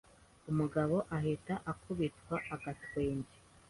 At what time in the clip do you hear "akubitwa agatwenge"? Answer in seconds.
1.71-3.33